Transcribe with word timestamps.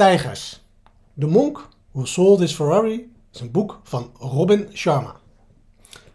Stijgers. 0.00 0.60
De 1.14 1.26
Monk 1.26 1.68
Who 1.90 2.04
Sold 2.04 2.38
His 2.38 2.54
Ferrari 2.54 3.12
is 3.32 3.40
een 3.40 3.50
boek 3.50 3.80
van 3.82 4.10
Robin 4.18 4.68
Sharma. 4.72 5.16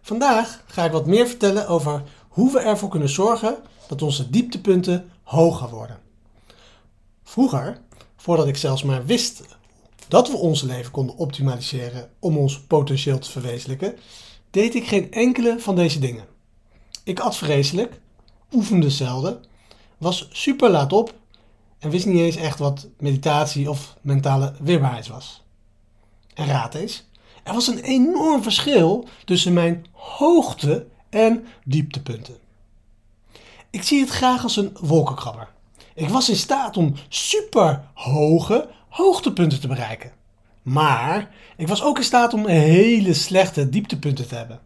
Vandaag 0.01 0.63
ga 0.67 0.85
ik 0.85 0.91
wat 0.91 1.05
meer 1.05 1.27
vertellen 1.27 1.67
over 1.67 2.03
hoe 2.27 2.51
we 2.51 2.59
ervoor 2.59 2.89
kunnen 2.89 3.09
zorgen 3.09 3.57
dat 3.87 4.01
onze 4.01 4.29
dieptepunten 4.29 5.09
hoger 5.23 5.69
worden. 5.69 5.99
Vroeger, 7.23 7.81
voordat 8.15 8.47
ik 8.47 8.57
zelfs 8.57 8.83
maar 8.83 9.05
wist 9.05 9.41
dat 10.07 10.29
we 10.29 10.37
ons 10.37 10.61
leven 10.61 10.91
konden 10.91 11.17
optimaliseren 11.17 12.09
om 12.19 12.37
ons 12.37 12.61
potentieel 12.61 13.19
te 13.19 13.31
verwezenlijken, 13.31 13.97
deed 14.51 14.75
ik 14.75 14.87
geen 14.87 15.11
enkele 15.11 15.59
van 15.59 15.75
deze 15.75 15.99
dingen. 15.99 16.25
Ik 17.03 17.19
at 17.19 17.37
vreselijk, 17.37 17.99
oefende 18.53 18.89
zelden, 18.89 19.43
was 19.97 20.27
super 20.31 20.69
laat 20.69 20.93
op 20.93 21.13
en 21.85 21.91
wist 21.91 22.05
niet 22.05 22.19
eens 22.19 22.35
echt 22.35 22.59
wat 22.59 22.87
meditatie 22.97 23.69
of 23.69 23.95
mentale 24.01 24.53
weerbaarheid 24.59 25.07
was. 25.07 25.43
En 26.33 26.47
raad 26.47 26.75
eens, 26.75 27.07
er 27.43 27.53
was 27.53 27.67
een 27.67 27.79
enorm 27.79 28.43
verschil 28.43 29.07
tussen 29.25 29.53
mijn 29.53 29.85
hoogte- 29.91 30.87
en 31.09 31.45
dieptepunten. 31.63 32.37
Ik 33.69 33.83
zie 33.83 33.99
het 33.99 34.09
graag 34.09 34.43
als 34.43 34.57
een 34.57 34.77
wolkenkrabber. 34.81 35.47
Ik 35.93 36.09
was 36.09 36.29
in 36.29 36.35
staat 36.35 36.77
om 36.77 36.93
super 37.09 37.83
hoge 37.93 38.69
hoogtepunten 38.89 39.59
te 39.59 39.67
bereiken. 39.67 40.11
Maar 40.61 41.35
ik 41.57 41.67
was 41.67 41.83
ook 41.83 41.97
in 41.97 42.03
staat 42.03 42.33
om 42.33 42.47
hele 42.47 43.13
slechte 43.13 43.69
dieptepunten 43.69 44.27
te 44.27 44.35
hebben. 44.35 44.59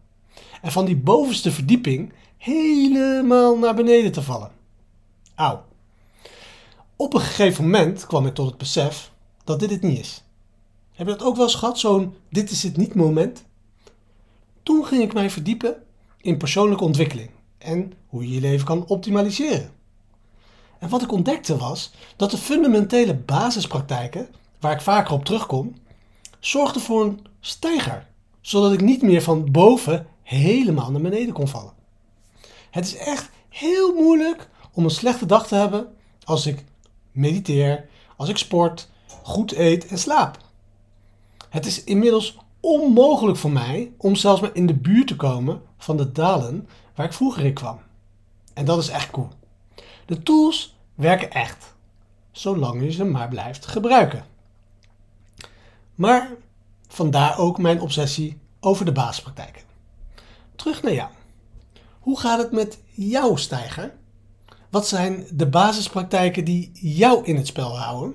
En 0.62 0.72
van 0.72 0.84
die 0.84 0.96
bovenste 0.96 1.52
verdieping 1.52 2.12
helemaal 2.36 3.58
naar 3.58 3.74
beneden 3.74 4.12
te 4.12 4.22
vallen. 4.22 4.50
Auw. 5.34 5.68
Op 7.00 7.14
een 7.14 7.20
gegeven 7.20 7.64
moment 7.64 8.06
kwam 8.06 8.26
ik 8.26 8.34
tot 8.34 8.46
het 8.46 8.58
besef 8.58 9.12
dat 9.44 9.60
dit 9.60 9.70
het 9.70 9.82
niet 9.82 9.98
is. 9.98 10.24
Heb 10.92 11.06
je 11.06 11.12
dat 11.12 11.22
ook 11.22 11.36
wel 11.36 11.44
eens 11.44 11.54
gehad, 11.54 11.78
zo'n 11.78 12.14
dit 12.30 12.50
is 12.50 12.62
het 12.62 12.76
niet 12.76 12.94
moment? 12.94 13.44
Toen 14.62 14.84
ging 14.84 15.02
ik 15.02 15.12
mij 15.12 15.30
verdiepen 15.30 15.82
in 16.20 16.38
persoonlijke 16.38 16.84
ontwikkeling 16.84 17.30
en 17.58 17.92
hoe 18.06 18.28
je 18.28 18.34
je 18.34 18.40
leven 18.40 18.66
kan 18.66 18.86
optimaliseren. 18.86 19.70
En 20.78 20.88
wat 20.88 21.02
ik 21.02 21.12
ontdekte 21.12 21.56
was 21.56 21.92
dat 22.16 22.30
de 22.30 22.38
fundamentele 22.38 23.14
basispraktijken, 23.14 24.28
waar 24.58 24.72
ik 24.72 24.80
vaker 24.80 25.14
op 25.14 25.24
terugkom, 25.24 25.74
zorgden 26.40 26.82
voor 26.82 27.04
een 27.04 27.26
stijger, 27.40 28.06
zodat 28.40 28.72
ik 28.72 28.80
niet 28.80 29.02
meer 29.02 29.22
van 29.22 29.50
boven 29.50 30.06
helemaal 30.22 30.90
naar 30.90 31.02
beneden 31.02 31.34
kon 31.34 31.48
vallen. 31.48 31.72
Het 32.70 32.84
is 32.84 32.96
echt 32.96 33.30
heel 33.48 33.94
moeilijk 33.94 34.48
om 34.72 34.84
een 34.84 34.90
slechte 34.90 35.26
dag 35.26 35.46
te 35.46 35.54
hebben 35.54 35.94
als 36.24 36.46
ik 36.46 36.64
mediteer, 37.12 37.88
als 38.16 38.28
ik 38.28 38.36
sport, 38.36 38.88
goed 39.22 39.52
eet 39.52 39.86
en 39.86 39.98
slaap. 39.98 40.38
Het 41.48 41.66
is 41.66 41.84
inmiddels 41.84 42.38
onmogelijk 42.60 43.38
voor 43.38 43.50
mij 43.50 43.92
om 43.96 44.16
zelfs 44.16 44.40
maar 44.40 44.54
in 44.54 44.66
de 44.66 44.74
buurt 44.74 45.06
te 45.06 45.16
komen 45.16 45.62
van 45.78 45.96
de 45.96 46.12
dalen 46.12 46.68
waar 46.94 47.06
ik 47.06 47.12
vroeger 47.12 47.44
in 47.44 47.54
kwam. 47.54 47.80
En 48.54 48.64
dat 48.64 48.78
is 48.78 48.88
echt 48.88 49.10
cool. 49.10 49.28
De 50.06 50.22
tools 50.22 50.76
werken 50.94 51.30
echt, 51.30 51.74
zolang 52.30 52.82
je 52.82 52.92
ze 52.92 53.04
maar 53.04 53.28
blijft 53.28 53.66
gebruiken. 53.66 54.24
Maar 55.94 56.30
vandaar 56.88 57.38
ook 57.38 57.58
mijn 57.58 57.80
obsessie 57.80 58.40
over 58.60 58.84
de 58.84 58.92
basispraktijken. 58.92 59.62
Terug 60.56 60.82
naar 60.82 60.92
jou. 60.92 61.10
Hoe 62.00 62.20
gaat 62.20 62.38
het 62.38 62.52
met 62.52 62.78
jouw 62.94 63.36
stijger? 63.36 63.94
Wat 64.70 64.88
zijn 64.88 65.26
de 65.30 65.46
basispraktijken 65.46 66.44
die 66.44 66.70
jou 66.72 67.24
in 67.24 67.36
het 67.36 67.46
spel 67.46 67.78
houden? 67.78 68.14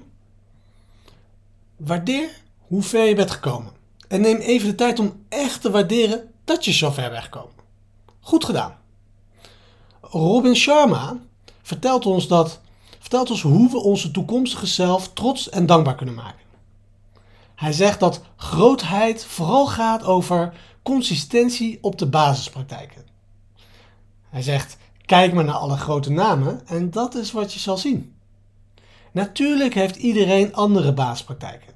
Waardeer 1.78 2.42
hoe 2.60 2.82
ver 2.82 3.06
je 3.06 3.16
bent 3.16 3.32
gekomen. 3.32 3.72
En 4.08 4.22
neem 4.22 4.38
even 4.38 4.70
de 4.70 4.76
tijd 4.76 5.00
om 5.00 5.26
echt 5.30 5.62
te 5.62 5.72
waarderen 5.72 6.32
dat 6.44 6.66
je 6.66 6.74
zo 6.74 6.92
ver 6.92 7.10
bent 7.10 7.24
gekomen. 7.24 7.54
Goed 8.20 8.46
gedaan. 8.46 8.78
Robin 10.02 10.56
Sharma 10.56 11.18
vertelt 11.62 12.06
ons, 12.06 12.28
dat, 12.28 12.60
vertelt 13.00 13.30
ons 13.30 13.42
hoe 13.42 13.72
we 13.72 13.78
onze 13.78 14.12
toekomstige 14.12 14.66
zelf 14.66 15.14
trots 15.14 15.50
en 15.50 15.66
dankbaar 15.66 15.96
kunnen 15.96 16.16
maken. 16.16 16.46
Hij 17.56 17.72
zegt 17.72 18.00
dat 18.00 18.22
grootheid 18.36 19.26
vooral 19.26 19.68
gaat 19.68 20.04
over 20.04 20.54
consistentie 20.84 21.78
op 21.82 21.98
de 21.98 22.06
basispraktijken. 22.06 23.06
Hij 24.30 24.42
zegt: 24.42 24.78
kijk 25.06 25.34
maar 25.34 25.44
naar 25.44 25.56
alle 25.56 25.78
grote 25.78 26.12
namen 26.12 26.68
en 26.68 26.92
dat 26.92 27.16
is 27.16 27.32
wat 27.32 27.54
je 27.54 27.60
zal 27.60 27.78
zien. 27.78 28.16
Natuurlijk 29.12 29.74
heeft 29.74 29.96
iedereen 29.96 30.56
andere 30.56 30.94
basispraktijken. 30.94 31.74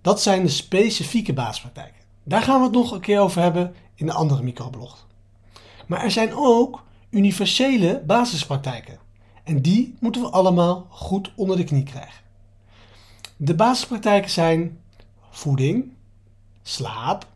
Dat 0.00 0.22
zijn 0.22 0.42
de 0.42 0.48
specifieke 0.48 1.32
basispraktijken. 1.32 2.02
Daar 2.22 2.42
gaan 2.42 2.58
we 2.58 2.64
het 2.64 2.74
nog 2.74 2.92
een 2.92 3.00
keer 3.00 3.20
over 3.20 3.42
hebben 3.42 3.74
in 3.94 4.06
de 4.06 4.12
andere 4.12 4.42
microblog. 4.42 5.06
Maar 5.86 6.02
er 6.02 6.10
zijn 6.10 6.34
ook 6.34 6.82
universele 7.10 8.02
basispraktijken. 8.06 8.98
En 9.44 9.62
die 9.62 9.94
moeten 10.00 10.22
we 10.22 10.30
allemaal 10.30 10.86
goed 10.90 11.32
onder 11.36 11.56
de 11.56 11.64
knie 11.64 11.82
krijgen. 11.82 12.22
De 13.36 13.54
basispraktijken 13.54 14.30
zijn 14.30 14.80
voeding, 15.30 15.92
slaap, 16.62 17.26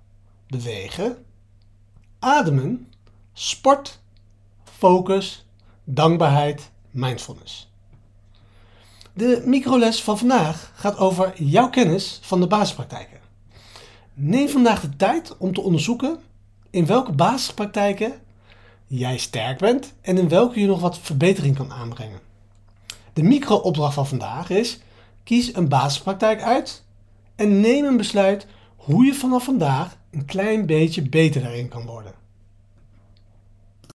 bewegen, 0.47 1.25
ademen, 2.19 2.93
sport, 3.33 4.01
focus, 4.79 5.47
dankbaarheid, 5.85 6.71
mindfulness. 6.91 7.71
De 9.13 9.43
microles 9.45 10.03
van 10.03 10.19
vandaag 10.19 10.73
gaat 10.75 10.99
over 10.99 11.43
jouw 11.43 11.71
kennis 11.71 12.19
van 12.23 12.41
de 12.41 12.47
basispraktijken. 12.47 13.19
Neem 14.15 14.49
vandaag 14.49 14.81
de 14.81 14.97
tijd 14.97 15.37
om 15.39 15.55
te 15.55 15.61
onderzoeken 15.61 16.19
in 16.71 16.87
welke 16.87 17.13
basispraktijken 17.13 18.13
jij 18.87 19.19
sterk 19.19 19.59
bent 19.59 19.95
en 20.01 20.19
in 20.19 20.29
welke 20.29 20.61
je 20.61 20.67
nog 20.67 20.81
wat 20.81 20.99
verbetering 20.99 21.57
kan 21.57 21.73
aanbrengen. 21.73 22.21
De 23.13 23.23
micro-opdracht 23.23 23.95
van 23.95 24.07
vandaag 24.07 24.51
is: 24.51 24.79
kies 25.25 25.55
een 25.55 25.69
basispraktijk 25.69 26.43
uit 26.43 26.85
en 27.37 27.61
neem 27.61 27.85
een 27.85 27.97
besluit 27.97 28.47
hoe 28.77 29.05
je 29.05 29.15
vanaf 29.15 29.45
vandaag 29.45 29.97
een 30.11 30.25
klein 30.25 30.67
beetje 30.67 31.09
beter 31.09 31.43
daarin 31.43 31.69
kan 31.69 31.87
worden. 31.87 32.27